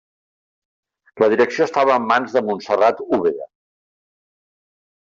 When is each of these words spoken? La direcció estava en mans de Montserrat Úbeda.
La 1.25 1.29
direcció 1.35 1.67
estava 1.67 1.99
en 1.99 2.09
mans 2.13 2.35
de 2.39 2.45
Montserrat 2.49 3.05
Úbeda. 3.21 3.51